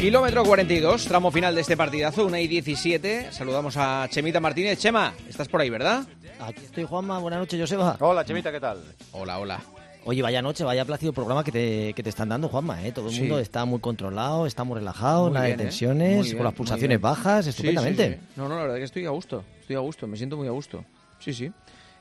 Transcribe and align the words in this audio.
Kilómetro 0.00 0.44
42, 0.44 1.04
tramo 1.04 1.30
final 1.30 1.54
de 1.54 1.60
este 1.60 1.76
partidazo, 1.76 2.24
1 2.26 2.38
y 2.38 2.48
17. 2.48 3.32
Saludamos 3.32 3.76
a 3.76 4.06
Chemita 4.08 4.40
Martínez. 4.40 4.78
Chema, 4.78 5.12
estás 5.28 5.46
por 5.48 5.60
ahí, 5.60 5.68
¿verdad? 5.68 6.06
Aquí 6.40 6.62
estoy, 6.64 6.84
Juanma. 6.84 7.18
Buenas 7.18 7.40
noches, 7.40 7.60
Joseba. 7.60 7.98
Hola, 8.00 8.24
Chemita, 8.24 8.50
¿qué 8.50 8.60
tal? 8.60 8.78
Hola, 9.12 9.38
hola. 9.38 9.60
Oye, 10.06 10.22
vaya 10.22 10.40
noche, 10.40 10.64
vaya 10.64 10.86
plácido 10.86 11.12
programa 11.12 11.44
que 11.44 11.52
te, 11.52 11.92
que 11.92 12.02
te 12.02 12.08
están 12.08 12.30
dando, 12.30 12.48
Juanma. 12.48 12.82
¿eh? 12.86 12.92
Todo 12.92 13.08
el 13.10 13.14
Sí. 13.14 13.20
mundo 13.20 13.38
está 13.40 13.66
muy 13.66 13.80
controlado, 13.80 14.46
está 14.46 14.64
muy 14.64 14.76
relajado, 14.78 15.24
Muy 15.24 15.34
nada 15.34 15.46
bien, 15.46 15.58
de 15.58 15.64
¿eh? 15.64 15.66
tensiones, 15.66 16.24
bien, 16.24 16.36
con 16.38 16.44
las 16.44 16.54
pulsaciones 16.54 16.98
bajas, 16.98 17.46
estupendamente. 17.46 18.08
sí, 18.08 18.14
sí. 18.14 18.32
No, 18.36 18.48
no, 18.48 18.56
la 18.56 18.62
verdad 18.62 18.76
que 18.76 18.84
estoy 18.84 19.04
a 19.04 19.10
gusto. 19.10 19.44
Estoy 19.60 19.76
a 19.76 19.80
gusto, 19.80 20.06
me 20.06 20.16
siento 20.16 20.38
muy 20.38 20.48
a 20.48 20.52
gusto. 20.52 20.82
Sí, 21.18 21.34
sí. 21.34 21.52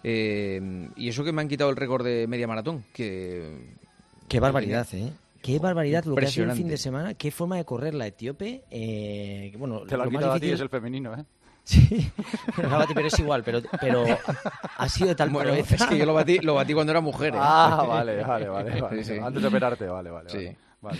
Eh, 0.05 0.87
y 0.95 1.09
eso 1.09 1.25
que 1.25 1.33
me 1.33 1.41
han 1.41 1.49
quitado 1.49 1.69
el 1.69 1.75
récord 1.75 2.05
de 2.05 2.27
media 2.27 2.47
maratón, 2.47 2.85
que... 2.93 3.75
Qué 4.29 4.39
barbaridad, 4.39 4.87
¿eh? 4.93 5.11
Qué 5.41 5.59
barbaridad 5.59 6.03
lo 6.05 6.15
que 6.15 6.25
ha 6.25 6.29
sido 6.29 6.49
el 6.49 6.57
fin 6.57 6.67
de 6.67 6.77
semana. 6.77 7.13
Qué 7.13 7.31
forma 7.31 7.57
de 7.57 7.65
correr 7.65 7.93
la 7.93 8.07
etíope. 8.07 8.63
Eh, 8.69 9.53
bueno, 9.57 9.81
Te 9.81 9.97
lo 9.97 10.05
lo 10.05 10.11
más 10.11 10.19
quitado 10.19 10.31
a 10.33 10.35
ti, 10.35 10.39
difícil 10.41 10.55
es 10.55 10.61
el 10.61 10.69
femenino, 10.69 11.13
¿eh? 11.15 11.25
Sí, 11.63 12.11
pero, 12.55 12.69
Gabati, 12.69 12.93
pero 12.95 13.07
es 13.07 13.19
igual, 13.19 13.43
pero, 13.43 13.61
pero 13.79 14.03
ha 14.77 14.89
sido 14.89 15.09
de 15.09 15.15
tal 15.15 15.29
Bueno, 15.29 15.51
proeza. 15.51 15.75
es 15.75 15.85
que 15.85 15.97
yo 15.99 16.05
lo 16.05 16.15
batí, 16.15 16.39
lo 16.39 16.55
batí 16.55 16.73
cuando 16.73 16.91
era 16.91 17.01
mujer. 17.01 17.35
¿eh? 17.35 17.39
Ah, 17.39 17.85
vale, 17.87 18.23
vale, 18.23 18.47
vale. 18.49 18.81
vale. 18.81 19.03
Sí, 19.03 19.13
sí. 19.13 19.19
Antes 19.21 19.41
de 19.41 19.47
operarte, 19.47 19.85
vale, 19.85 20.09
vale. 20.09 20.29
Sí. 20.29 20.45
Vale. 20.81 20.99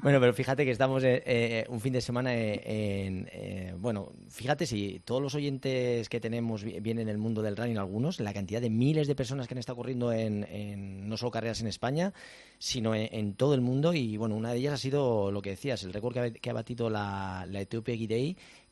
Bueno, 0.00 0.20
pero 0.20 0.32
fíjate 0.32 0.64
que 0.64 0.70
estamos 0.70 1.02
eh, 1.02 1.22
eh, 1.26 1.66
un 1.68 1.80
fin 1.80 1.92
de 1.92 2.00
semana 2.00 2.32
eh, 2.32 3.04
en... 3.06 3.28
eh, 3.32 3.74
bueno, 3.76 4.12
fíjate 4.28 4.64
si 4.64 5.00
todos 5.04 5.20
los 5.20 5.34
oyentes 5.34 6.08
que 6.08 6.20
tenemos 6.20 6.62
vi- 6.62 6.78
vienen 6.78 7.08
del 7.08 7.18
mundo 7.18 7.42
del 7.42 7.56
running, 7.56 7.78
algunos, 7.78 8.20
la 8.20 8.32
cantidad 8.32 8.60
de 8.60 8.70
miles 8.70 9.08
de 9.08 9.16
personas 9.16 9.48
que 9.48 9.54
han 9.54 9.58
estado 9.58 9.74
corriendo 9.76 10.12
en, 10.12 10.44
en 10.44 11.08
no 11.08 11.16
solo 11.16 11.32
carreras 11.32 11.60
en 11.62 11.66
España, 11.66 12.12
sino 12.60 12.94
en, 12.94 13.08
en 13.12 13.34
todo 13.34 13.54
el 13.54 13.60
mundo. 13.60 13.92
Y 13.92 14.16
bueno, 14.16 14.36
una 14.36 14.52
de 14.52 14.58
ellas 14.58 14.74
ha 14.74 14.78
sido 14.78 15.32
lo 15.32 15.42
que 15.42 15.50
decías, 15.50 15.82
el 15.82 15.92
récord 15.92 16.14
que 16.14 16.20
ha, 16.20 16.30
que 16.30 16.50
ha 16.50 16.52
batido 16.54 16.88
la, 16.90 17.44
la 17.50 17.60
Ethiopia 17.60 17.96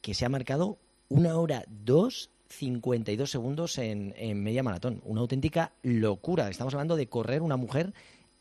que 0.00 0.15
se 0.15 0.25
ha 0.25 0.28
marcado 0.28 0.78
una 1.09 1.37
hora 1.39 1.65
dos 1.69 2.31
52 2.50 3.28
segundos 3.28 3.78
en, 3.78 4.15
en 4.17 4.41
media 4.45 4.62
maratón. 4.62 5.03
Una 5.05 5.22
auténtica 5.22 5.72
locura. 5.83 6.48
Estamos 6.48 6.72
hablando 6.75 6.95
de 6.95 7.09
correr 7.09 7.43
una 7.43 7.56
mujer 7.56 7.93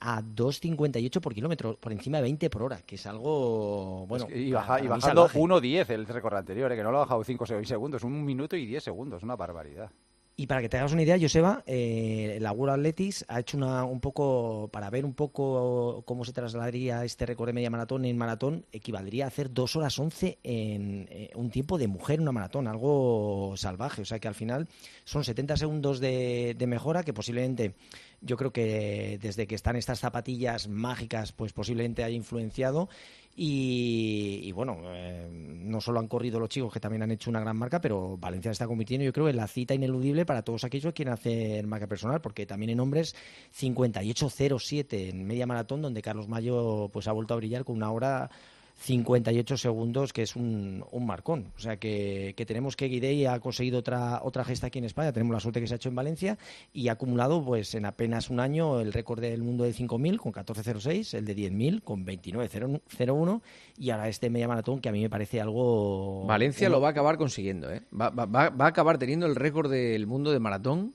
a 0.08 0.22
2.58 0.22 1.20
por 1.20 1.34
kilómetro, 1.34 1.78
por 1.80 1.92
encima 1.92 2.17
de 2.17 2.23
20 2.23 2.50
por 2.52 2.61
hora, 2.64 2.78
que 2.86 2.95
es 2.95 3.06
algo, 3.08 4.06
bueno, 4.08 4.25
Es 4.25 4.31
que- 4.34 4.39
y, 4.39 4.52
baja- 4.52 4.80
y 4.80 4.88
bajando 4.88 5.28
salvaje. 5.28 5.39
1.10 5.39 5.89
el 5.89 6.06
récord 6.06 6.36
anterior, 6.36 6.72
¿eh? 6.72 6.75
que 6.75 6.84
no 6.84 6.92
lo 6.92 6.97
ha 6.97 7.02
bajado 7.02 7.23
5 7.23 7.44
o 7.44 7.47
6 7.47 7.67
segundos, 7.67 8.03
un 8.03 8.23
minuto 8.23 8.56
y 8.56 8.66
10 8.66 8.84
segundos, 8.84 9.23
una 9.23 9.36
barbaridad. 9.36 9.89
Y 10.38 10.47
para 10.47 10.61
que 10.61 10.67
te 10.67 10.78
hagas 10.78 10.91
una 10.91 11.03
idea, 11.03 11.17
Joseba, 11.17 11.64
eh, 11.66 12.39
la 12.41 12.52
World 12.52 12.73
Athletics 12.73 13.23
ha 13.30 13.39
hecho 13.39 13.55
una, 13.55 13.86
un 13.86 14.02
poco, 14.02 14.69
para 14.69 14.89
ver 14.89 15.05
un 15.05 15.14
poco 15.14 16.03
cómo 16.05 16.25
se 16.25 16.33
trasladaría 16.33 17.05
este 17.05 17.25
récord 17.25 17.47
de 17.47 17.53
media 17.53 17.69
maratón 17.69 18.03
en 18.03 18.17
maratón, 18.17 18.66
equivaldría 18.73 19.23
a 19.23 19.28
hacer 19.30 19.53
2 19.53 19.78
horas 19.78 19.97
11 19.97 20.39
en 20.44 21.08
eh, 21.09 21.31
un 21.36 21.50
tiempo 21.52 21.78
de 21.78 21.88
mujer 21.88 22.16
en 22.16 22.23
una 22.23 22.33
maratón, 22.33 22.67
algo 22.67 23.53
salvaje. 23.56 24.02
O 24.02 24.06
sea 24.06 24.19
que 24.19 24.28
al 24.28 24.36
final 24.36 24.67
son 25.06 25.23
70 25.23 25.56
segundos 25.56 26.02
de, 26.02 26.53
de 26.58 26.67
mejora 26.67 27.03
que 27.03 27.13
posiblemente, 27.13 27.73
yo 28.19 28.36
creo 28.36 28.52
que 28.52 29.17
desde 29.22 29.47
que 29.47 29.56
están 29.56 29.78
estas 29.78 30.00
zapatillas 30.00 30.67
mágicas, 30.67 31.31
pues 31.31 31.53
posiblemente 31.53 32.03
haya 32.03 32.13
influenciado. 32.13 32.89
Y, 33.38 34.39
y 34.44 34.52
bueno, 34.53 34.78
eh, 34.86 35.28
no 35.30 35.81
solo 35.81 36.00
han 36.00 36.08
corrido 36.08 36.39
los 36.39 36.47
chicos 36.47 36.72
que 36.72 36.80
también 36.80 37.03
han 37.03 37.11
hecho 37.11 37.30
una 37.30 37.41
gran 37.41 37.58
marca, 37.58 37.81
pero 37.81 38.17
Valencia 38.17 38.52
está 38.52 38.66
convirtiendo, 38.66 39.03
yo 39.03 39.11
creo, 39.11 39.28
en 39.28 39.36
la 39.36 39.47
cita 39.47 39.73
ineludible 39.73 40.25
para 40.25 40.41
todos 40.41 40.64
aquellos 40.64 40.94
que 40.94 40.97
quieren 40.97 41.14
hacer 41.14 41.68
marca 41.68 41.88
personal, 41.88 42.22
porque 42.22 42.45
también 42.45 42.69
en 42.69 42.79
hombres 42.79 43.13
58.07 43.59 45.09
en 45.09 45.25
media 45.25 45.45
maratón, 45.45 45.81
donde 45.81 46.01
Carlos 46.01 46.29
Mayo 46.29 46.90
pues 46.94 47.07
ha 47.07 47.12
vuelto 47.12 47.34
a 47.34 47.38
brillar 47.38 47.66
con 47.66 47.75
una 47.75 47.91
hora 47.91 48.29
58 48.78 49.58
segundos, 49.58 50.13
que 50.13 50.22
es 50.22 50.36
un, 50.36 50.84
un 50.91 51.06
marcón. 51.06 51.52
O 51.56 51.59
sea 51.59 51.78
que, 51.78 52.34
que 52.38 52.46
tenemos 52.46 52.75
que 52.75 52.88
Guidei 52.88 53.25
ha 53.25 53.40
conseguido 53.40 53.80
otra, 53.80 54.22
otra 54.24 54.44
gesta 54.44 54.68
aquí 54.68 54.80
en 54.80 54.86
España, 54.86 55.12
tenemos 55.13 55.34
la 55.34 55.40
suerte 55.40 55.62
que 55.62 55.68
se 55.68 55.74
ha 55.74 55.78
hecho 55.78 55.90
en 55.90 55.96
Valencia 55.96 56.38
y 56.74 56.90
ha 56.90 56.94
acumulado 56.94 57.44
pues 57.44 57.74
en 57.75 57.86
apenas 57.86 58.30
un 58.30 58.40
año 58.40 58.80
el 58.81 58.94
récord 58.94 59.22
del 59.22 59.41
mundo 59.44 59.63
de 59.63 59.74
5.000 59.74 60.18
con 60.18 60.34
14.06, 60.34 61.18
el 61.18 61.25
de 61.25 61.36
10.000 61.36 61.81
con 61.84 62.06
29.01 62.06 63.41
y 63.78 63.90
ahora 63.90 64.09
este 64.09 64.30
media 64.30 64.47
maratón 64.47 64.80
que 64.81 64.90
a 64.90 64.92
mí 64.92 65.02
me 65.02 65.09
parece 65.09 65.42
algo... 65.42 66.25
Valencia 66.25 66.69
lo 66.69 66.81
va 66.81 66.90
a 66.90 66.92
acabar 66.92 67.18
consiguiendo, 67.18 67.72
¿eh? 67.72 67.81
Va, 68.00 68.09
va- 68.09 68.25
va- 68.25 68.50
va 68.50 68.66
a 68.66 68.69
acabar 68.69 68.97
teniendo 68.97 69.25
el 69.25 69.36
récord 69.36 69.72
del 69.72 70.06
mundo 70.07 70.31
de 70.31 70.40
maratón 70.40 70.94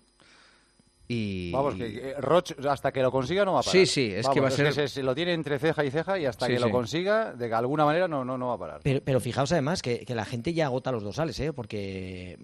y... 1.12 1.50
Vamos, 1.50 1.74
que, 1.74 2.14
Roch 2.18 2.52
hasta 2.68 2.92
que 2.92 3.02
lo 3.02 3.10
consiga 3.10 3.44
no 3.44 3.54
va 3.54 3.60
a 3.60 3.62
parar. 3.62 3.72
Sí, 3.72 3.86
sí, 3.86 4.12
es 4.14 4.28
que 4.28 4.38
va 4.38 4.46
a 4.46 4.50
ser- 4.52 4.72
se, 4.72 4.86
se 4.86 5.02
lo 5.02 5.12
tiene 5.14 5.32
entre 5.32 5.58
ceja 5.58 5.84
y 5.84 5.90
ceja 5.90 6.18
y 6.18 6.24
hasta 6.26 6.46
Sí, 6.46 6.52
que 6.52 6.58
sí. 6.58 6.64
lo 6.64 6.70
consiga, 6.70 7.32
de 7.34 7.52
alguna 7.52 7.84
manera 7.84 8.06
no, 8.06 8.24
no, 8.24 8.38
no 8.38 8.46
va 8.48 8.54
a 8.54 8.58
parar. 8.58 8.80
Pero, 8.84 9.00
pero 9.04 9.18
fijaos 9.20 9.50
además 9.50 9.82
que, 9.82 10.04
que 10.06 10.14
la 10.14 10.24
gente 10.24 10.52
ya 10.54 10.66
agota 10.66 10.92
los 10.92 11.02
dorsales, 11.02 11.38
¿eh? 11.40 11.52
porque 11.52 12.38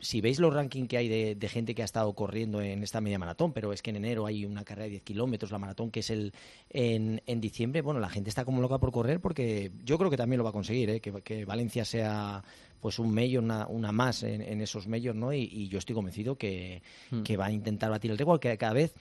si 0.00 0.20
veis 0.20 0.40
los 0.40 0.52
rankings 0.52 0.88
que 0.88 0.96
hay 0.96 1.08
de, 1.08 1.34
de 1.36 1.48
gente 1.48 1.74
que 1.74 1.82
ha 1.82 1.84
estado 1.84 2.12
corriendo 2.14 2.60
en 2.60 2.82
esta 2.82 3.00
media 3.00 3.18
maratón, 3.18 3.52
pero 3.52 3.72
es 3.72 3.80
que 3.82 3.90
en 3.90 3.96
enero 3.96 4.26
hay 4.26 4.44
una 4.44 4.64
carrera 4.64 4.84
de 4.84 4.90
10 4.90 5.02
kilómetros, 5.02 5.52
la 5.52 5.58
maratón 5.58 5.90
que 5.90 6.00
es 6.00 6.10
el 6.10 6.32
en, 6.70 7.22
en 7.26 7.40
diciembre, 7.40 7.80
bueno, 7.82 8.00
la 8.00 8.08
gente 8.08 8.28
está 8.28 8.44
como 8.44 8.60
loca 8.60 8.78
por 8.78 8.90
correr 8.90 9.20
porque 9.20 9.70
yo 9.84 9.98
creo 9.98 10.10
que 10.10 10.16
también 10.16 10.38
lo 10.38 10.44
va 10.44 10.50
a 10.50 10.52
conseguir, 10.52 10.90
¿eh? 10.90 11.00
que, 11.00 11.12
que 11.22 11.44
Valencia 11.44 11.84
sea 11.84 12.42
pues 12.82 12.98
un 12.98 13.14
mayor, 13.14 13.42
una, 13.44 13.66
una 13.68 13.92
más 13.92 14.24
en, 14.24 14.42
en 14.42 14.60
esos 14.60 14.86
medios, 14.88 15.14
¿no? 15.16 15.32
Y, 15.32 15.48
y 15.50 15.68
yo 15.68 15.78
estoy 15.78 15.94
convencido 15.94 16.36
que, 16.36 16.82
Hmm. 17.10 17.22
que 17.22 17.36
va 17.38 17.46
a 17.46 17.52
intentar 17.52 17.88
batir 17.90 18.10
el 18.10 18.18
récord, 18.18 18.40
que 18.40 18.58
cada 18.58 18.74
vez 18.74 18.92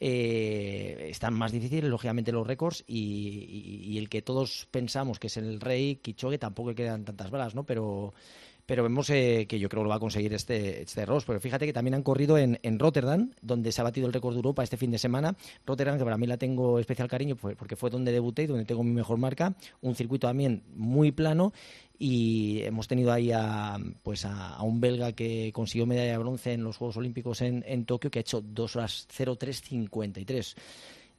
eh, 0.00 1.08
están 1.10 1.34
más 1.34 1.52
difíciles, 1.52 1.88
lógicamente, 1.90 2.32
los 2.32 2.46
récords 2.46 2.84
y, 2.86 2.98
y- 2.98 3.92
y 3.92 3.98
el 3.98 4.08
que 4.08 4.22
todos 4.22 4.66
pensamos 4.70 5.18
que 5.18 5.28
es 5.28 5.36
el 5.36 5.60
rey, 5.60 5.96
Kichogue, 5.96 6.38
tampoco 6.38 6.70
le 6.70 6.74
quedan 6.74 7.04
tantas 7.04 7.30
balas, 7.30 7.54
¿no? 7.54 7.64
Pero, 7.64 8.12
pero 8.66 8.82
vemos 8.82 9.08
eh, 9.10 9.46
que 9.48 9.58
yo 9.58 9.68
creo 9.68 9.80
que 9.82 9.84
lo 9.84 9.88
va 9.90 9.96
a 9.96 10.00
conseguir 10.00 10.32
este, 10.34 10.82
este 10.82 11.06
Ross. 11.06 11.24
Pero 11.24 11.40
fíjate 11.40 11.64
que 11.66 11.72
también 11.72 11.94
han 11.94 12.02
corrido 12.02 12.36
en, 12.38 12.58
en 12.62 12.78
Rotterdam, 12.78 13.30
donde 13.40 13.72
se 13.72 13.80
ha 13.80 13.84
batido 13.84 14.06
el 14.06 14.12
récord 14.12 14.34
de 14.34 14.38
Europa 14.38 14.62
este 14.62 14.76
fin 14.76 14.90
de 14.90 14.98
semana. 14.98 15.34
Rotterdam, 15.64 15.96
que 15.98 16.04
para 16.04 16.18
mí 16.18 16.26
la 16.26 16.36
tengo 16.36 16.78
especial 16.78 17.08
cariño, 17.08 17.34
pues, 17.36 17.56
porque 17.56 17.76
fue 17.76 17.88
donde 17.90 18.12
debuté 18.12 18.42
y 18.42 18.46
donde 18.46 18.64
tengo 18.66 18.84
mi 18.84 18.92
mejor 18.92 19.16
marca. 19.18 19.54
Un 19.80 19.94
circuito 19.94 20.26
también 20.26 20.62
muy 20.74 21.12
plano 21.12 21.52
y 21.98 22.62
hemos 22.62 22.86
tenido 22.86 23.12
ahí 23.12 23.32
a, 23.32 23.76
pues 24.02 24.24
a, 24.24 24.62
un 24.62 24.80
belga 24.80 25.12
que 25.12 25.50
consiguió 25.52 25.86
medalla 25.86 26.12
de 26.12 26.18
bronce 26.18 26.52
en 26.52 26.62
los 26.62 26.76
Juegos 26.76 26.96
Olímpicos 26.96 27.40
en, 27.42 27.64
en 27.66 27.84
Tokio, 27.84 28.10
que 28.10 28.20
ha 28.20 28.22
hecho 28.22 28.40
2 28.40 28.76
horas 28.76 29.08
03.53. 29.08 30.54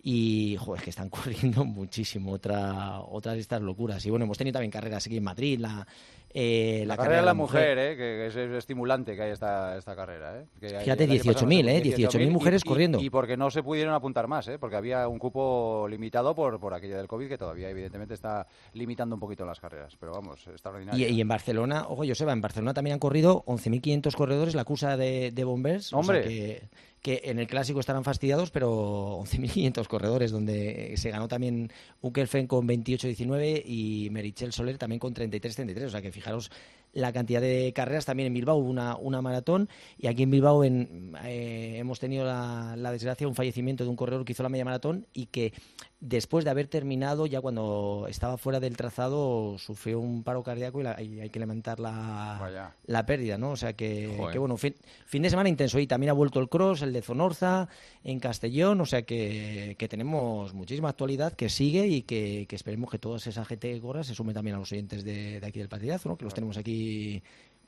Y, 0.02 0.56
joder, 0.60 0.80
es 0.80 0.84
que 0.86 0.90
están 0.92 1.10
corriendo 1.10 1.66
muchísimo 1.66 2.32
otra, 2.34 3.02
otras 3.02 3.36
de 3.36 3.42
estas 3.42 3.62
locuras. 3.62 4.06
Y 4.06 4.10
bueno, 4.10 4.26
hemos 4.26 4.38
tenido 4.38 4.54
también 4.54 4.72
carreras 4.72 5.06
aquí 5.06 5.18
en 5.18 5.24
Madrid, 5.24 5.60
la, 5.60 5.86
eh, 6.34 6.84
La, 6.88 6.96
carrera 6.96 7.20
de 7.20 7.26
la 7.26 7.34
mujer, 7.34 7.78
¿eh? 7.78 7.98
que 7.98 8.28
es, 8.28 8.36
es 8.36 8.50
estimulante 8.52 9.14
que 9.16 9.24
hay 9.24 9.32
esta, 9.32 9.76
esta 9.78 9.96
carrera. 9.98 10.40
¿eh? 10.40 10.46
Que 10.60 10.70
Fíjate, 10.70 11.04
el 11.04 11.12
año 11.12 11.24
pasado 11.26 11.48
18.000, 11.48 11.64
no 11.64 11.70
¿eh? 11.70 11.82
sé, 11.84 12.08
18.000 12.20 12.28
y- 12.28 12.30
mujeres 12.30 12.62
y- 12.64 12.68
corriendo. 12.70 13.02
Y 13.02 13.10
porque 13.10 13.36
no 13.36 13.52
se 13.52 13.62
pudieron 13.62 13.94
apuntar 13.94 14.28
más, 14.28 14.48
¿eh? 14.48 14.58
porque 14.58 14.78
había 14.78 15.06
un 15.10 15.20
cupo 15.20 15.86
limitado 15.90 16.34
por, 16.34 16.60
por 16.62 16.74
aquello 16.74 16.96
del 16.96 17.08
COVID 17.08 17.28
que 17.28 17.38
todavía 17.38 17.70
evidentemente 17.70 18.14
está 18.14 18.48
limitando 18.74 19.16
un 19.16 19.20
poquito 19.20 19.44
las 19.46 19.60
carreras. 19.60 19.98
Pero 20.00 20.14
vamos, 20.14 20.40
Y, 20.48 20.52
extraordinario. 20.52 21.10
y 21.10 21.20
en 21.20 21.28
Barcelona, 21.28 21.86
ojo, 21.90 22.04
Joseba, 22.08 22.32
en 22.32 22.40
Barcelona 22.42 22.74
también 22.74 22.94
han 22.94 23.00
corrido 23.00 23.44
11.500 23.48 24.16
corredores, 24.16 24.56
la 24.56 24.64
cursa 24.64 24.96
de, 24.96 25.32
de 25.32 25.44
Bombers. 25.44 25.88
o 25.88 25.90
sea 25.90 26.00
¡Hombre! 26.00 26.24
que, 26.24 26.70
que 27.02 27.22
en 27.26 27.40
el 27.40 27.48
clásico 27.48 27.80
estarán 27.80 28.04
fastidiados, 28.04 28.52
pero 28.52 29.20
11.500 29.22 29.88
corredores, 29.88 30.32
donde 30.32 30.94
se 30.98 31.10
ganó 31.10 31.28
también 31.28 31.72
Ukelfen 32.02 32.48
con 32.48 32.68
28-19 32.68 33.64
y 33.66 34.10
Merichel 34.12 34.52
Soler 34.52 34.78
también 34.78 35.00
con 35.00 35.14
33-33. 35.14 35.86
O 35.86 35.90
sea 35.90 36.02
que 36.02 36.12
fijaros 36.12 36.52
la 36.94 37.12
cantidad 37.14 37.42
de 37.42 37.72
carreras. 37.74 38.06
También 38.06 38.28
en 38.28 38.34
Bilbao 38.34 38.58
hubo 38.58 38.70
una, 38.70 38.96
una 38.98 39.22
maratón 39.22 39.70
y 39.98 40.08
aquí 40.08 40.24
en 40.24 40.32
Bilbao 40.32 40.64
en, 40.64 41.14
eh, 41.24 41.76
hemos 41.78 42.00
tenido 42.00 42.26
la, 42.26 42.76
la 42.78 42.92
desgracia, 42.92 43.28
un 43.28 43.36
fallecimiento 43.36 43.84
de 43.84 43.90
un 43.90 43.96
corredor 43.96 44.26
que 44.26 44.32
hizo 44.34 44.44
la 44.44 44.50
media 44.50 44.66
maratón 44.66 45.06
y 45.14 45.28
que 45.28 45.54
después 46.02 46.46
de 46.46 46.52
haber 46.52 46.68
terminado, 46.68 47.26
ya 47.26 47.42
cuando 47.42 48.06
estaba 48.10 48.38
fuera 48.38 48.60
del 48.62 48.78
trazado, 48.78 49.58
sufrió 49.58 50.00
un 50.00 50.24
paro 50.24 50.44
cardíaco 50.44 50.80
y, 50.80 50.84
la- 50.84 51.02
y 51.02 51.20
hay 51.20 51.30
que 51.30 51.40
lamentar 51.40 51.80
la, 51.80 52.38
la 52.86 53.06
pérdida, 53.06 53.38
¿no? 53.38 53.52
O 53.52 53.58
sea 53.58 53.74
que, 53.74 54.08
que 54.32 54.40
bueno, 54.40 54.56
fin, 54.56 54.76
fin 55.06 55.22
de 55.24 55.30
semana 55.30 55.50
intenso 55.50 55.78
y 55.78 55.88
también 55.88 56.10
ha 56.12 56.14
vuelto 56.14 56.40
el 56.40 56.48
cross, 56.48 56.82
el 56.84 56.94
de 56.94 57.02
Zonorza, 57.02 57.68
en 58.06 58.20
Castellón, 58.22 58.80
o 58.80 58.86
sea 58.86 59.02
que, 59.02 59.76
que 59.78 59.88
tenemos 59.90 60.54
muchísima 60.54 60.88
actualidad 60.88 61.34
que 61.34 61.50
sigue 61.50 61.86
y 61.88 62.04
que, 62.04 62.46
que 62.48 62.56
esperemos 62.56 62.90
que 62.90 62.98
toda 62.98 63.18
esa 63.18 63.44
gente 63.44 63.70
que 63.74 63.82
corra 63.82 64.04
se 64.06 64.16
sume 64.16 64.34
también 64.34 64.56
a 64.56 64.60
los 64.60 64.72
oyentes 64.72 65.04
de, 65.04 65.42
de 65.42 65.46
aquí 65.48 65.60
del 65.60 65.68
partidazo, 65.68 66.08
¿no? 66.08 66.18
Que 66.18 66.24
los 66.24 66.34
tenemos 66.34 66.56
aquí 66.58 66.79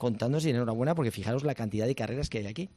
contándose 0.02 0.48
y 0.48 0.50
enhorabuena 0.50 0.96
porque 0.96 1.12
fijaros 1.12 1.44
la 1.44 1.54
cantidad 1.54 1.86
de 1.86 1.94
carreras 1.94 2.28
que 2.28 2.38
hay 2.38 2.46
aquí. 2.48 2.68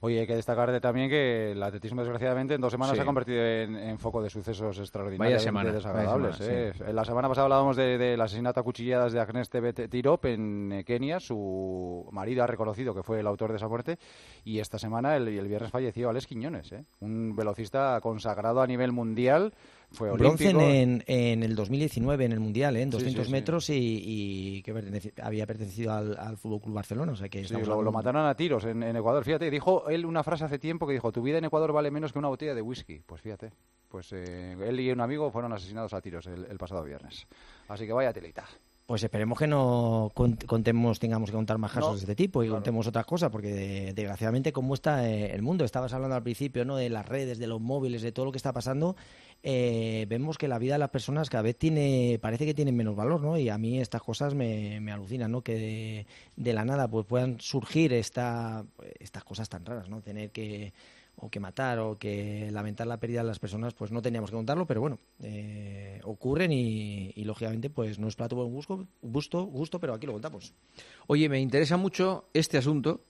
Oye, 0.00 0.20
hay 0.20 0.26
que 0.26 0.34
destacar 0.34 0.80
también 0.80 1.10
que 1.10 1.52
el 1.52 1.62
atletismo, 1.62 2.00
desgraciadamente, 2.00 2.54
en 2.54 2.62
dos 2.62 2.72
semanas 2.72 2.96
se 2.96 3.02
ha 3.02 3.04
convertido 3.04 3.44
en, 3.44 3.98
foco 3.98 4.22
de 4.22 4.30
sucesos 4.30 4.78
extraordinarios 4.78 5.44
y 5.44 5.72
desagradables. 5.72 6.40
¿eh? 6.40 6.72
La 6.94 7.04
semana 7.04 7.28
pasada 7.28 7.44
hablábamos 7.44 7.76
del 7.76 8.18
asesinato 8.20 8.60
a 8.60 8.62
cuchilladas 8.62 9.12
de 9.12 9.20
Agnes 9.20 9.50
Tirop 9.50 10.24
en 10.24 10.72
eh, 10.72 10.84
Kenia. 10.84 11.20
Su 11.20 12.08
marido 12.10 12.42
ha 12.42 12.46
reconocido 12.46 12.94
que 12.94 13.02
fue 13.02 13.20
el 13.20 13.26
autor 13.26 13.50
de 13.50 13.56
esa 13.56 13.68
muerte. 13.68 13.98
Y 14.42 14.58
esta 14.58 14.78
semana, 14.78 15.14
el, 15.16 15.28
el 15.28 15.48
viernes, 15.48 15.70
falleció 15.70 16.08
Alex 16.08 16.26
Quiñones, 16.26 16.72
¿eh? 16.72 16.84
un 17.00 17.36
velocista 17.36 18.00
consagrado 18.00 18.62
a 18.62 18.66
nivel 18.66 18.92
mundial 18.92 19.52
fue 19.92 20.10
Bronce 20.12 20.50
en, 20.50 21.02
en, 21.06 21.42
el 21.42 21.54
2019 21.54 22.24
en 22.24 22.32
el 22.32 22.40
Mundial, 22.40 22.76
¿eh? 22.76 22.82
en 22.82 22.90
200 22.90 23.30
metros 23.30 23.70
y, 23.70 24.62
que 24.62 25.12
había 25.22 25.46
pertenecido 25.46 25.92
al, 25.92 26.18
al 26.18 26.36
Fútbol 26.36 26.60
Club 26.60 26.74
Barcelona. 26.74 27.12
O 27.12 27.16
sea 27.16 27.28
que 27.28 27.42
lo, 27.42 27.92
mataron 27.92 28.26
a 28.26 28.34
tiros 28.34 28.64
en, 28.64 28.82
Ecuador. 28.82 29.24
Fíjate, 29.24 29.50
dijo 29.50 29.88
él 29.88 30.04
una 30.04 30.22
frase 30.22 30.44
hace 30.44 30.58
tiempo 30.58 30.86
que 30.86 30.94
dijo: 30.94 31.12
Tu 31.12 31.22
vida 31.22 31.38
en 31.38 31.44
Ecuador 31.44 31.72
vale 31.72 31.90
menos 31.90 32.12
que 32.12 32.18
una 32.18 32.28
botella 32.28 32.54
de 32.54 32.62
whisky. 32.62 33.00
Pues 33.06 33.20
fíjate, 33.20 33.52
pues 33.88 34.12
eh, 34.12 34.56
él 34.60 34.80
y 34.80 34.90
un 34.90 35.00
amigo 35.00 35.30
fueron 35.30 35.52
asesinados 35.52 35.94
a 35.94 36.00
tiros 36.00 36.26
el, 36.26 36.44
el 36.44 36.58
pasado 36.58 36.82
viernes. 36.84 37.26
Así 37.68 37.86
que 37.86 37.92
vaya 37.92 38.12
telita. 38.12 38.46
Pues 38.86 39.02
esperemos 39.02 39.36
que 39.36 39.48
no 39.48 40.12
contemos, 40.14 41.00
tengamos 41.00 41.30
que 41.30 41.34
contar 41.34 41.58
más 41.58 41.72
casos 41.72 41.96
de 41.96 42.04
este 42.04 42.14
tipo 42.14 42.44
y 42.44 42.48
contemos 42.48 42.86
otras 42.86 43.04
cosas, 43.04 43.30
porque 43.30 43.92
desgraciadamente 43.92 44.52
como 44.52 44.74
está 44.74 45.08
eh, 45.10 45.34
el 45.34 45.42
mundo, 45.42 45.64
estabas 45.64 45.92
hablando 45.92 46.14
al 46.14 46.22
principio, 46.22 46.64
¿no? 46.64 46.76
De 46.76 46.88
las 46.88 47.04
redes, 47.04 47.38
de 47.38 47.48
los 47.48 47.60
móviles, 47.60 48.00
de 48.02 48.12
todo 48.12 48.26
lo 48.26 48.30
que 48.30 48.38
está 48.38 48.52
pasando, 48.52 48.94
eh, 49.42 50.06
vemos 50.08 50.38
que 50.38 50.46
la 50.46 50.60
vida 50.60 50.74
de 50.74 50.78
las 50.78 50.90
personas 50.90 51.30
cada 51.30 51.42
vez 51.42 51.56
tiene, 51.56 52.20
parece 52.22 52.46
que 52.46 52.54
tienen 52.54 52.76
menos 52.76 52.94
valor, 52.94 53.20
¿no? 53.20 53.36
Y 53.36 53.48
a 53.48 53.58
mí 53.58 53.80
estas 53.80 54.02
cosas 54.02 54.34
me, 54.34 54.80
me 54.80 54.92
alucinan, 54.92 55.32
¿no? 55.32 55.42
Que 55.42 56.06
de, 56.36 56.52
la 56.52 56.64
nada 56.64 56.86
pues 56.86 57.06
puedan 57.06 57.40
surgir 57.40 57.92
esta, 57.92 58.64
estas 59.00 59.24
cosas 59.24 59.48
tan 59.48 59.66
raras, 59.66 59.88
¿no? 59.88 60.00
Tener 60.00 60.30
que 60.30 60.72
o 61.16 61.30
que 61.30 61.40
matar 61.40 61.78
o 61.78 61.98
que 61.98 62.50
lamentar 62.52 62.86
la 62.86 62.98
pérdida 62.98 63.20
de 63.20 63.28
las 63.28 63.38
personas, 63.38 63.74
pues 63.74 63.90
no 63.90 64.02
teníamos 64.02 64.30
que 64.30 64.36
contarlo, 64.36 64.66
pero 64.66 64.80
bueno, 64.80 64.98
eh, 65.22 66.00
ocurren 66.04 66.52
y, 66.52 67.12
lógicamente 67.24 67.70
pues 67.70 67.98
no 67.98 68.08
es 68.08 68.16
para 68.16 68.28
tu 68.28 68.36
buen 68.36 68.52
gusto, 68.52 68.86
gusto, 69.02 69.44
gusto, 69.44 69.80
pero 69.80 69.94
aquí 69.94 70.06
lo 70.06 70.12
contamos. 70.12 70.52
Oye, 71.06 71.28
me 71.28 71.40
interesa 71.40 71.76
mucho 71.76 72.28
este 72.34 72.58
asunto, 72.58 73.04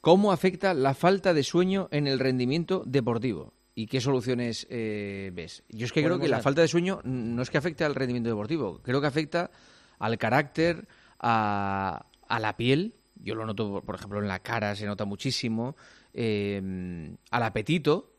cómo 0.00 0.32
afecta 0.32 0.74
la 0.74 0.94
falta 0.94 1.34
de 1.34 1.42
sueño 1.42 1.88
en 1.90 2.06
el 2.06 2.18
rendimiento 2.18 2.82
deportivo. 2.86 3.52
¿Y 3.74 3.86
qué 3.86 4.00
soluciones 4.00 4.66
eh, 4.68 5.30
ves? 5.32 5.62
Yo 5.68 5.86
es 5.86 5.92
que 5.92 6.02
creo 6.02 6.18
que 6.18 6.28
la 6.28 6.40
falta 6.40 6.60
de 6.60 6.68
sueño 6.68 7.00
no 7.04 7.40
es 7.40 7.48
que 7.48 7.56
afecte 7.56 7.84
al 7.84 7.94
rendimiento 7.94 8.28
deportivo, 8.28 8.80
creo 8.82 9.00
que 9.00 9.06
afecta 9.06 9.50
al 9.98 10.18
carácter, 10.18 10.86
a, 11.20 12.06
a 12.28 12.40
la 12.40 12.56
piel. 12.56 12.94
Yo 13.14 13.34
lo 13.34 13.46
noto, 13.46 13.82
por 13.82 13.94
ejemplo, 13.94 14.20
en 14.20 14.26
la 14.26 14.40
cara 14.40 14.74
se 14.74 14.86
nota 14.86 15.04
muchísimo. 15.04 15.76
Em, 16.14 17.16
al 17.30 17.42
apetito, 17.42 18.12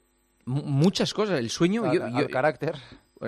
muchas 0.46 1.14
cosas. 1.14 1.40
El 1.40 1.50
sueño. 1.50 1.84
Al, 1.86 2.28
carácter. 2.30 2.76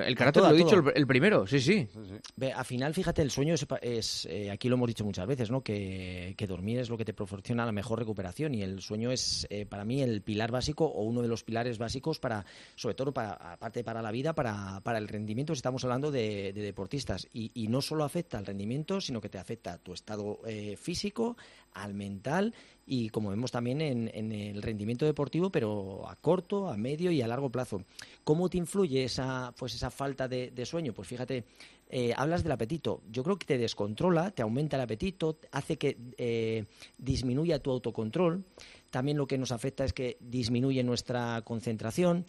El 0.04 0.16
carácter 0.16 0.44
lo 0.44 0.50
he 0.50 0.58
dicho 0.58 0.84
el, 0.94 1.08
primero, 1.08 1.48
sí, 1.48 1.60
sí. 1.62 1.88
Ve, 2.36 2.52
al 2.52 2.66
final, 2.66 2.94
fíjate, 2.94 3.22
el 3.22 3.32
sueño 3.32 3.56
es, 3.82 4.26
eh, 4.26 4.52
aquí 4.52 4.68
lo 4.68 4.76
hemos 4.76 4.88
dicho 4.88 5.06
muchas 5.06 5.26
veces, 5.26 5.50
¿no? 5.50 5.64
Que, 5.64 6.36
dormir 6.48 6.80
es 6.80 6.90
lo 6.90 6.98
que 6.98 7.06
te 7.06 7.14
proporciona 7.14 7.66
la 7.66 7.72
mejor 7.72 8.00
recuperación 8.00 8.54
y 8.54 8.62
el 8.62 8.82
sueño 8.82 9.12
es, 9.12 9.48
eh, 9.50 9.66
para 9.66 9.86
mí, 9.86 10.02
el 10.02 10.22
pilar 10.22 10.52
básico 10.52 10.86
o 10.86 11.04
uno 11.04 11.22
de 11.22 11.28
los 11.28 11.44
pilares 11.44 11.78
básicos 11.78 12.20
para, 12.20 12.46
sobre 12.76 12.96
todo, 12.96 13.14
para, 13.14 13.34
aparte 13.34 13.84
para 13.84 14.02
la 14.02 14.12
vida, 14.12 14.34
para, 14.34 14.82
para 14.82 14.98
el 14.98 15.08
rendimiento. 15.08 15.54
Estamos 15.54 15.84
hablando 15.86 16.12
de, 16.12 16.52
deportistas 16.54 17.28
y, 17.32 17.52
y, 17.54 17.68
no 17.68 17.82
solo 17.82 18.04
afecta 18.04 18.38
al 18.38 18.46
rendimiento, 18.46 19.00
sino 19.00 19.22
que 19.22 19.30
te 19.30 19.38
afecta 19.38 19.74
a 19.74 19.78
tu 19.78 19.94
estado 19.94 20.40
eh, 20.46 20.76
físico, 20.76 21.38
al 21.74 21.94
mental 21.94 22.54
y 22.86 23.10
como 23.10 23.32
vemos 23.32 23.52
también 23.52 23.82
en, 23.82 24.32
el 24.32 24.62
rendimiento 24.62 25.06
deportivo, 25.06 25.50
pero 25.50 26.08
a 26.08 26.16
corto, 26.16 26.70
a 26.70 26.78
medio 26.78 27.12
y 27.12 27.22
a 27.22 27.28
largo 27.28 27.50
plazo. 27.50 27.84
¿Cómo 28.24 28.50
te 28.50 28.58
influye 28.58 29.04
esa, 29.04 29.54
pues 29.58 29.74
esa 29.74 29.90
falta 29.90 30.28
de, 30.28 30.66
sueño? 30.66 30.94
Pues 30.94 31.08
fíjate, 31.08 31.46
eh, 31.90 32.14
hablas 32.16 32.44
del 32.44 32.52
apetito. 32.52 33.02
Yo 33.10 33.24
creo 33.24 33.38
que 33.38 33.46
te 33.48 33.58
descontrola, 33.58 34.32
te 34.32 34.44
aumenta 34.44 34.78
el 34.78 34.84
apetito, 34.84 35.40
hace 35.52 35.78
que 35.78 35.98
eh, 36.18 36.66
disminuya 36.98 37.60
tu 37.60 37.72
autocontrol. 37.72 38.44
También 38.92 39.18
lo 39.18 39.28
que 39.28 39.38
nos 39.38 39.52
afecta 39.52 39.84
es 39.84 39.94
que 39.94 40.18
disminuye 40.20 40.84
nuestra 40.84 41.42
concentración. 41.44 42.26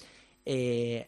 Eh, 0.46 1.06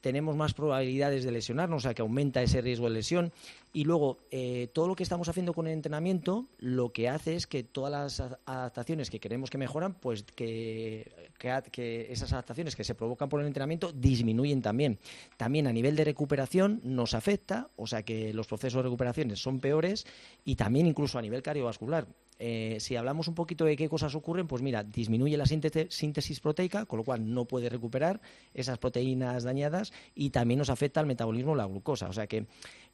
tenemos 0.00 0.36
más 0.36 0.54
probabilidades 0.54 1.24
de 1.24 1.32
lesionarnos, 1.32 1.78
o 1.78 1.84
sea 1.84 1.94
que 1.94 2.02
aumenta 2.02 2.42
ese 2.42 2.60
riesgo 2.60 2.88
de 2.88 2.94
lesión. 2.94 3.32
Y 3.72 3.84
luego, 3.84 4.18
eh, 4.30 4.68
todo 4.72 4.88
lo 4.88 4.96
que 4.96 5.02
estamos 5.02 5.28
haciendo 5.28 5.52
con 5.52 5.66
el 5.66 5.74
entrenamiento, 5.74 6.46
lo 6.58 6.92
que 6.92 7.08
hace 7.08 7.36
es 7.36 7.46
que 7.46 7.62
todas 7.62 7.92
las 7.92 8.38
adaptaciones 8.46 9.10
que 9.10 9.20
queremos 9.20 9.50
que 9.50 9.58
mejoran, 9.58 9.94
pues 9.94 10.22
que, 10.22 11.30
que, 11.38 12.06
esas 12.10 12.32
adaptaciones 12.32 12.74
que 12.74 12.84
se 12.84 12.94
provocan 12.94 13.28
por 13.28 13.40
el 13.40 13.46
entrenamiento 13.46 13.92
disminuyen 13.92 14.62
también. 14.62 14.98
También 15.36 15.66
a 15.66 15.72
nivel 15.72 15.96
de 15.96 16.04
recuperación 16.04 16.80
nos 16.82 17.14
afecta, 17.14 17.70
o 17.76 17.86
sea 17.86 18.02
que 18.02 18.32
los 18.32 18.46
procesos 18.46 18.78
de 18.78 18.84
recuperación 18.84 19.36
son 19.36 19.60
peores 19.60 20.06
y 20.44 20.56
también 20.56 20.86
incluso 20.86 21.18
a 21.18 21.22
nivel 21.22 21.42
cardiovascular. 21.42 22.06
Eh, 22.38 22.76
si 22.78 22.94
hablamos 22.96 23.26
un 23.26 23.34
poquito 23.34 23.64
de 23.64 23.76
qué 23.76 23.88
cosas 23.88 24.14
ocurren, 24.14 24.46
pues 24.46 24.62
mira, 24.62 24.84
disminuye 24.84 25.36
la 25.36 25.46
síntesis 25.46 26.40
proteica, 26.40 26.86
con 26.86 26.98
lo 26.98 27.04
cual 27.04 27.32
no 27.32 27.46
puede 27.46 27.68
recuperar 27.68 28.20
esas 28.54 28.78
proteínas 28.78 29.42
dañadas 29.42 29.92
y 30.14 30.30
también 30.30 30.58
nos 30.58 30.70
afecta 30.70 31.00
al 31.00 31.06
metabolismo 31.06 31.52
de 31.52 31.58
la 31.58 31.66
glucosa. 31.66 32.08
O 32.08 32.12
sea 32.12 32.26
que 32.26 32.46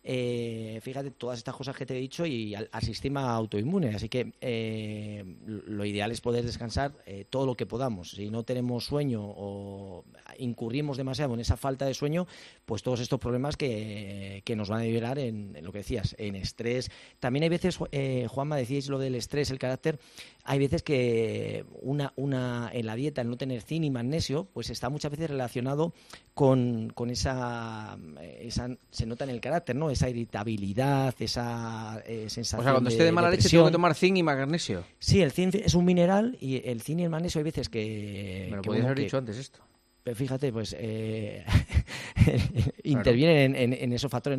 eh, 0.07 0.81
fíjate 0.83 1.11
todas 1.11 1.39
estas 1.39 1.55
cosas 1.55 1.77
que 1.77 1.87
te 1.87 1.97
he 1.97 2.01
dicho 2.01 2.27
y 2.27 2.55
al, 2.55 2.69
sistema 2.83 3.35
autoinmune. 3.35 3.95
Así 3.95 4.09
que 4.09 4.33
eh, 4.41 5.25
lo 5.47 5.85
ideal 5.85 6.11
es 6.11 6.21
poder 6.21 6.45
descansar 6.45 6.93
todo 7.31 7.47
lo 7.47 7.55
que 7.55 7.67
podamos. 7.67 8.13
Si 8.13 8.31
no 8.31 8.45
tenemos 8.45 8.87
sueño 8.87 9.23
o 9.25 10.05
incurrimos 10.39 10.97
demasiado 10.97 11.35
en 11.35 11.41
esa 11.41 11.57
falta 11.57 11.87
de 11.87 11.95
sueño, 11.95 12.27
pues 12.65 12.83
todos 12.83 13.01
estos 13.01 13.21
problemas 13.21 13.57
que, 13.57 14.43
nos 14.57 14.69
van 14.69 14.81
a 14.81 14.85
liberar 14.85 15.19
en, 15.19 15.57
lo 15.63 15.73
que 15.73 15.79
decías, 15.79 16.15
en 16.19 16.37
estrés. 16.37 16.91
También 17.19 17.43
hay 17.43 17.49
veces, 17.49 17.79
Juanma, 18.29 18.57
decíais 18.57 18.89
lo 18.89 18.99
del 18.99 19.15
estrés, 19.15 19.34
el 19.39 19.59
carácter. 19.59 19.99
Hay 20.45 20.59
veces 20.59 20.83
que 20.83 21.65
una, 21.81 22.13
una 22.17 22.71
en 22.73 22.87
la 22.87 22.95
dieta, 22.97 23.23
el 23.23 23.31
no 23.31 23.37
tener 23.37 23.63
zinc 23.63 23.85
y 23.85 23.91
magnesio, 23.91 24.47
pues 24.53 24.69
está 24.71 24.91
muchas 24.91 25.11
veces 25.11 25.31
relacionado 25.31 25.95
con, 26.35 26.91
con 26.95 27.11
esa, 27.11 27.97
esa, 28.41 28.69
se 28.91 29.07
nota 29.07 29.25
en 29.25 29.31
el 29.31 29.41
carácter, 29.41 29.75
¿no? 29.75 29.91
esa 29.91 30.09
irritabilidad, 30.11 31.15
esa 31.19 32.03
eh, 32.07 32.29
sensación. 32.29 32.61
O 32.61 32.65
sea, 32.65 32.73
cuando 32.73 32.91
esté 32.91 33.05
de 33.05 33.13
mala 33.13 33.31
leche 33.31 33.49
tengo 33.49 33.67
que 33.67 33.73
tomar 33.73 33.95
zinc 33.95 34.19
y 34.19 34.23
magnesio. 34.23 34.85
Sí, 34.99 35.23
el 35.23 35.33
zinc 35.33 35.55
es 35.55 35.75
un 35.75 35.85
mineral 35.85 36.37
y 36.41 36.67
el 36.69 36.83
zinc 36.83 37.01
y 37.01 37.05
el 37.05 37.11
magnesio 37.11 37.39
hay 37.39 37.45
veces 37.45 37.69
que. 37.69 38.49
Me 38.51 38.57
lo 38.57 38.63
podías 38.63 38.85
haber 38.85 38.99
dicho 38.99 39.17
antes 39.17 39.39
esto. 39.39 39.61
Pero 40.05 40.17
fíjate, 40.17 40.53
pues 40.53 40.77
eh, 40.79 41.47
intervienen 42.85 43.57
en, 43.57 43.93
esos 43.95 44.11
factores. 44.11 44.39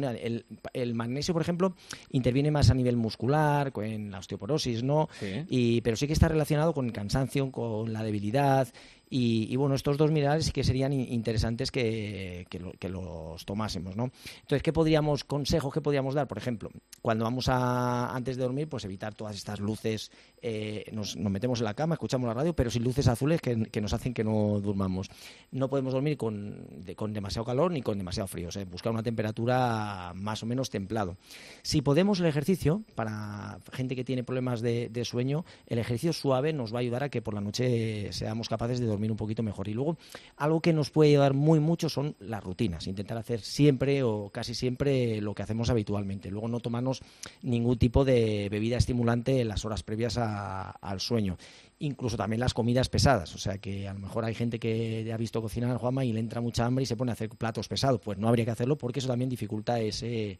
El, 0.73 0.93
magnesio, 0.93 1.33
por 1.33 1.41
ejemplo, 1.41 1.73
interviene 2.11 2.51
más 2.51 2.69
a 2.69 2.75
nivel 2.75 2.95
muscular, 2.95 3.71
con 3.71 4.11
la 4.11 4.19
osteoporosis, 4.19 4.83
¿no? 4.83 5.09
Y, 5.49 5.81
pero 5.81 5.97
sí 5.97 6.05
que 6.05 6.13
está 6.13 6.27
relacionado 6.27 6.71
con 6.71 6.85
el 6.85 6.93
cansancio, 6.93 7.51
con 7.51 7.91
la 7.91 8.03
debilidad 8.03 8.67
y, 9.09 9.55
bueno, 9.55 9.75
estos 9.75 9.97
dos 9.97 10.11
minerales 10.11 10.45
sí 10.45 10.51
que 10.51 10.63
serían 10.63 10.91
interesantes 10.91 11.71
que, 11.71 12.47
que, 12.49 12.89
los 12.89 13.45
tomásemos, 13.45 13.95
¿no? 13.95 14.11
Entonces, 14.41 14.63
¿qué 14.63 14.73
podríamos, 14.73 15.23
consejos 15.23 15.73
que 15.73 15.81
podríamos 15.81 16.15
dar? 16.15 16.27
Por 16.27 16.37
ejemplo, 16.37 16.69
cuando 17.01 17.23
vamos 17.23 17.47
a, 17.49 18.15
antes 18.15 18.37
de 18.37 18.43
dormir, 18.43 18.67
pues 18.67 18.83
evitar 18.85 19.13
todas 19.13 19.35
estas 19.35 19.59
luces, 19.59 20.11
eh, 20.41 20.85
nos, 20.91 21.15
metemos 21.17 21.59
en 21.59 21.65
la 21.65 21.73
cama, 21.75 21.95
escuchamos 21.95 22.27
la 22.27 22.33
radio, 22.33 22.55
pero 22.55 22.71
sin 22.71 22.83
luces 22.83 23.07
azules 23.07 23.41
que, 23.41 23.55
nos 23.55 23.93
hacen 23.93 24.13
que 24.13 24.23
no 24.23 24.59
durmamos. 24.59 25.09
No 25.51 25.69
podemos 25.69 25.93
dormir 25.93 26.17
con, 26.17 26.67
con 26.95 27.13
demasiado 27.13 27.45
calor 27.45 27.71
ni 27.71 27.81
con 27.81 27.97
demasiado 27.97 28.27
frío, 28.27 28.49
¿eh? 28.55 28.65
buscar 28.65 28.91
una 28.91 29.03
temperatura 29.03 30.13
más 30.15 30.41
o 30.41 30.45
menos 30.45 30.69
templado. 30.69 31.17
Si 31.61 31.81
podemos 31.81 32.19
el 32.19 32.25
ejercicio, 32.25 32.83
para 32.95 33.59
gente 33.71 33.95
que 33.95 34.03
tiene 34.03 34.23
problemas 34.23 34.61
de, 34.61 34.89
de 34.89 35.05
sueño, 35.05 35.45
el 35.67 35.77
ejercicio 35.77 36.13
suave 36.13 36.53
nos 36.53 36.73
va 36.73 36.79
a 36.79 36.81
ayudar 36.81 37.03
a 37.03 37.09
que 37.09 37.21
por 37.21 37.33
la 37.35 37.41
noche 37.41 38.11
seamos 38.11 38.49
capaces 38.49 38.79
de 38.79 38.87
dormir 38.87 38.94
dormir 38.95 39.11
un 39.11 39.17
poquito 39.17 39.43
mejor. 39.43 39.67
Y 39.67 39.73
luego, 39.73 39.97
algo 40.37 40.61
que 40.61 40.73
nos 40.73 40.89
puede 40.89 41.11
ayudar 41.11 41.33
muy 41.33 41.59
mucho 41.59 41.89
son 41.89 42.15
las 42.19 42.43
rutinas. 42.43 42.87
Intentar 42.87 43.17
hacer 43.17 43.41
siempre 43.41 44.03
o 44.03 44.29
casi 44.29 44.55
siempre 44.55 45.21
lo 45.21 45.33
que 45.35 45.43
hacemos 45.43 45.69
habitualmente. 45.69 46.31
Luego 46.31 46.47
no 46.47 46.59
tomarnos 46.59 47.01
ningún 47.41 47.77
tipo 47.77 48.05
de 48.05 48.49
bebida 48.49 48.77
estimulante 48.77 49.41
en 49.41 49.47
las 49.47 49.65
horas 49.65 49.83
previas 49.83 50.17
al 50.17 50.99
sueño. 50.99 51.37
Incluso 51.79 52.15
también 52.15 52.39
las 52.39 52.53
comidas 52.53 52.89
pesadas. 52.89 53.35
O 53.35 53.37
sea 53.37 53.57
que 53.57 53.87
a 53.87 53.93
lo 53.93 53.99
mejor 53.99 54.25
hay 54.25 54.33
gente 54.33 54.59
que 54.59 55.09
ha 55.13 55.17
visto 55.17 55.41
cocinar 55.41 55.71
a 55.71 55.77
Juanma 55.77 56.05
y 56.05 56.13
le 56.13 56.19
entra 56.19 56.41
mucha 56.41 56.65
hambre 56.65 56.83
y 56.83 56.85
se 56.85 56.95
pone 56.95 57.11
a 57.11 57.13
hacer 57.13 57.29
platos 57.29 57.67
pesados. 57.67 58.01
Pues 58.01 58.17
no 58.17 58.27
habría 58.27 58.45
que 58.45 58.51
hacerlo 58.51 58.77
porque 58.77 58.99
eso 58.99 59.07
también 59.07 59.29
dificulta 59.29 59.79
ese 59.79 60.39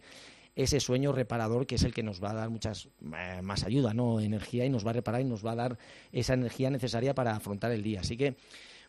ese 0.55 0.79
sueño 0.79 1.11
reparador 1.11 1.67
que 1.67 1.75
es 1.75 1.83
el 1.83 1.93
que 1.93 2.03
nos 2.03 2.23
va 2.23 2.31
a 2.31 2.35
dar 2.35 2.49
muchas 2.49 2.87
eh, 3.17 3.41
más 3.41 3.63
ayuda, 3.63 3.93
¿no? 3.93 4.19
Energía 4.19 4.65
y 4.65 4.69
nos 4.69 4.85
va 4.85 4.91
a 4.91 4.93
reparar 4.93 5.21
y 5.21 5.25
nos 5.25 5.45
va 5.45 5.51
a 5.51 5.55
dar 5.55 5.77
esa 6.11 6.33
energía 6.33 6.69
necesaria 6.69 7.13
para 7.13 7.35
afrontar 7.35 7.71
el 7.71 7.83
día. 7.83 8.01
Así 8.01 8.15
que 8.15 8.35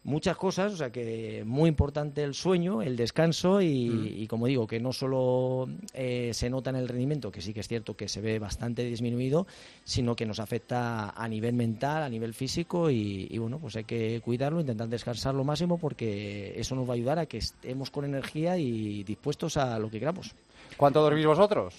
muchas 0.06 0.36
cosas, 0.36 0.72
o 0.72 0.76
sea 0.76 0.90
que 0.90 1.42
muy 1.44 1.68
importante 1.68 2.22
el 2.22 2.32
sueño, 2.32 2.80
el 2.80 2.96
descanso 2.96 3.60
y, 3.60 3.88
Mm. 3.90 4.06
y 4.22 4.26
como 4.26 4.46
digo, 4.46 4.66
que 4.66 4.80
no 4.80 4.92
solo 4.92 5.68
eh, 5.92 6.30
se 6.32 6.48
nota 6.48 6.70
en 6.70 6.76
el 6.76 6.88
rendimiento, 6.88 7.30
que 7.30 7.40
sí 7.40 7.52
que 7.52 7.60
es 7.60 7.68
cierto 7.68 7.94
que 7.96 8.08
se 8.08 8.20
ve 8.20 8.38
bastante 8.38 8.84
disminuido, 8.84 9.46
sino 9.84 10.14
que 10.16 10.24
nos 10.24 10.38
afecta 10.40 11.10
a 11.10 11.28
nivel 11.28 11.54
mental, 11.54 12.02
a 12.04 12.08
nivel 12.08 12.32
físico 12.34 12.88
y, 12.90 13.26
y, 13.30 13.38
bueno, 13.38 13.58
pues 13.58 13.76
hay 13.76 13.84
que 13.84 14.20
cuidarlo, 14.24 14.60
intentar 14.60 14.88
descansar 14.88 15.34
lo 15.34 15.44
máximo 15.44 15.76
porque 15.76 16.54
eso 16.58 16.74
nos 16.74 16.88
va 16.88 16.92
a 16.92 16.94
ayudar 16.96 17.18
a 17.18 17.26
que 17.26 17.38
estemos 17.38 17.90
con 17.90 18.04
energía 18.04 18.56
y 18.56 19.02
dispuestos 19.04 19.56
a 19.56 19.78
lo 19.78 19.90
que 19.90 19.98
queramos. 19.98 20.34
¿Cuánto 20.76 21.02
dormís 21.02 21.26
vosotros? 21.26 21.74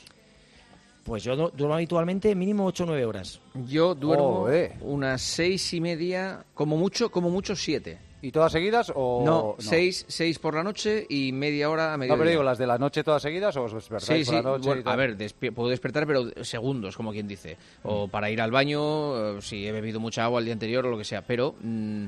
Pues 1.04 1.24
yo 1.24 1.38
du- 1.38 1.52
duermo 1.56 1.76
habitualmente 1.76 2.36
mínimo 2.36 2.66
8 2.66 2.84
o 2.84 2.88
9 2.88 3.06
horas. 3.06 3.40
Yo 3.68 3.96
duermo 3.96 4.40
Joder. 4.42 4.74
unas 4.82 5.22
seis 5.22 5.74
y 5.74 5.80
media, 5.80 6.44
como 6.54 6.76
mucho, 6.76 7.10
como 7.10 7.30
mucho 7.30 7.56
siete. 7.56 7.98
¿Y 8.22 8.32
todas 8.32 8.52
seguidas 8.52 8.92
o 8.96 9.22
no, 9.24 9.56
seis, 9.60 10.04
seis 10.08 10.40
por 10.40 10.56
la 10.56 10.64
noche 10.64 11.06
y 11.08 11.32
media 11.32 11.70
hora 11.70 11.90
a 11.90 11.92
No, 11.92 11.98
mediodía. 12.00 12.18
pero 12.18 12.30
digo, 12.32 12.44
¿las 12.44 12.58
de 12.58 12.66
la 12.66 12.78
noche 12.80 13.04
todas 13.04 13.22
seguidas 13.22 13.56
o 13.58 13.64
os 13.64 13.74
despertáis 13.74 14.26
Sí, 14.28 14.32
por 14.32 14.40
sí, 14.40 14.44
la 14.44 14.50
noche? 14.50 14.68
bueno, 14.68 14.82
y 14.86 14.90
a 14.90 14.96
ver, 14.96 15.18
puedo 15.54 15.70
despertar, 15.70 16.08
pero 16.08 16.44
segundos, 16.44 16.98
como 16.98 17.12
quien 17.12 17.28
dice. 17.28 17.58
O 17.84 18.08
para 18.08 18.32
ir 18.32 18.42
al 18.42 18.50
baño, 18.50 19.38
eh, 19.38 19.42
si 19.42 19.68
he 19.68 19.72
bebido 19.72 20.00
mucha 20.00 20.24
agua 20.24 20.40
el 20.40 20.46
día 20.46 20.54
anterior 20.54 20.86
o 20.88 20.90
lo 20.90 20.98
que 20.98 21.04
sea, 21.04 21.22
pero 21.22 21.54
mm, 21.62 22.06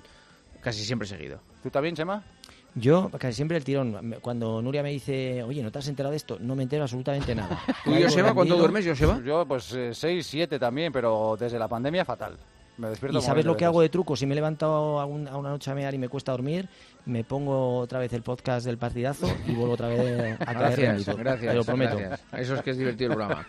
casi 0.62 0.84
siempre 0.84 1.08
seguido. 1.08 1.42
¿Tú 1.62 1.70
también, 1.70 1.96
Chema? 1.96 2.24
Yo 2.76 3.10
casi 3.18 3.34
siempre 3.34 3.58
el 3.58 3.64
tirón. 3.64 3.98
Me- 4.02 4.18
Cuando 4.18 4.62
Nuria 4.62 4.82
me 4.84 4.92
dice, 4.92 5.44
oye, 5.44 5.62
¿no 5.62 5.72
te 5.72 5.80
has 5.80 5.88
enterado 5.88 6.12
de 6.12 6.18
esto? 6.18 6.38
No 6.40 6.56
me 6.56 6.64
entero 6.64 6.84
absolutamente 6.84 7.36
nada. 7.36 7.60
¿Tú, 7.84 7.92
Caigo 7.92 8.08
Joseba, 8.08 8.34
cuánto 8.34 8.58
duermes, 8.58 8.86
Joseba? 8.88 9.20
Yo, 9.24 9.46
pues 9.48 9.76
6, 9.92 10.26
7 10.26 10.58
también, 10.60 10.92
pero 10.92 11.36
desde 11.40 11.58
la 11.60 11.68
pandemia 11.68 12.04
fatal. 12.06 12.38
Me 12.80 12.90
despierto 12.90 13.18
¿Y 13.18 13.22
sabes 13.22 13.44
lo 13.46 13.58
que 13.58 13.66
hago 13.66 13.82
de 13.82 13.90
truco? 13.90 14.16
Si 14.16 14.26
me 14.26 14.32
he 14.34 14.36
levantado 14.36 15.02
a, 15.02 15.06
un- 15.06 15.28
a 15.28 15.36
una 15.36 15.50
noche 15.50 15.70
a 15.70 15.76
mear 15.76 15.94
y 15.94 15.98
me 15.98 16.08
cuesta 16.08 16.32
dormir, 16.32 16.70
me 17.06 17.26
pongo 17.26 17.80
otra 17.80 18.00
vez 18.00 18.14
el 18.14 18.22
podcast 18.22 18.66
del 18.66 18.78
partidazo 18.78 19.30
y 19.46 19.52
vuelvo 19.54 19.74
otra 19.74 19.90
vez 19.90 20.38
a 20.40 20.46
caer 20.46 20.80
Gracias, 20.80 21.18
gracias. 21.18 21.52
Te 21.52 21.58
lo 21.58 21.66
prometo. 21.66 21.98
gracias. 21.98 22.22
Eso 22.38 22.56
es 22.56 22.62
que 22.62 22.70
es 22.72 22.78
divertido 22.78 23.12
el 23.12 23.18
programa. 23.18 23.46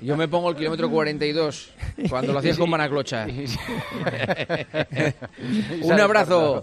Yo 0.00 0.16
me 0.16 0.28
pongo 0.28 0.48
el 0.50 0.54
kilómetro 0.56 0.88
42, 0.88 1.70
cuando 2.08 2.32
lo 2.32 2.38
hacías 2.38 2.56
con 2.56 2.70
Manaclocha. 2.70 3.26
Un 5.82 6.00
abrazo. 6.00 6.62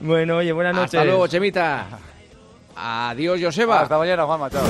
Bueno, 0.00 0.36
oye, 0.36 0.52
buenas 0.52 0.74
noches. 0.74 0.94
Hasta 0.94 1.04
luego, 1.06 1.26
Chemita. 1.26 1.86
Adiós, 2.76 3.40
Joseba. 3.42 3.80
Hasta 3.80 3.96
mañana, 3.98 4.24
Juanma, 4.26 4.50
chao. 4.50 4.62